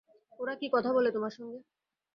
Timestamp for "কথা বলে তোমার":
0.71-1.31